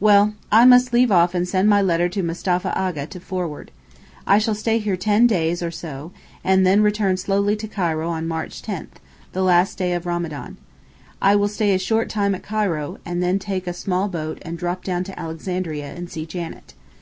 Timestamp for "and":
1.34-1.46, 6.42-6.66, 13.04-13.22, 14.40-14.56, 15.94-16.08